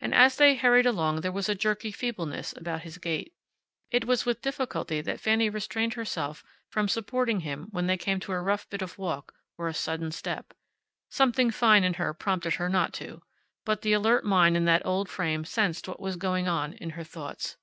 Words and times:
And 0.00 0.12
as 0.12 0.38
they 0.38 0.56
hurried 0.56 0.86
along 0.86 1.20
there 1.20 1.30
was 1.30 1.48
a 1.48 1.54
jerky 1.54 1.92
feebleness 1.92 2.52
about 2.56 2.80
his 2.82 2.98
gait. 2.98 3.32
It 3.92 4.06
was 4.06 4.26
with 4.26 4.42
difficulty 4.42 5.00
that 5.02 5.20
Fanny 5.20 5.48
restrained 5.48 5.94
herself 5.94 6.42
from 6.68 6.88
supporting 6.88 7.38
him 7.42 7.68
when 7.70 7.86
they 7.86 7.96
came 7.96 8.18
to 8.18 8.32
a 8.32 8.40
rough 8.40 8.68
bit 8.68 8.82
of 8.82 8.98
walk 8.98 9.34
or 9.56 9.68
a 9.68 9.72
sudden 9.74 10.10
step. 10.10 10.52
Something 11.10 11.52
fine 11.52 11.84
in 11.84 11.94
her 11.94 12.12
prompted 12.12 12.54
her 12.54 12.68
not 12.68 12.92
to. 12.94 13.22
But 13.64 13.82
the 13.82 13.92
alert 13.92 14.24
mind 14.24 14.56
in 14.56 14.64
that 14.64 14.84
old 14.84 15.08
frame 15.08 15.44
sensed 15.44 15.86
what 15.86 16.00
was 16.00 16.16
going 16.16 16.48
on 16.48 16.72
in 16.72 16.90
her 16.98 17.04
thoughts. 17.04 17.56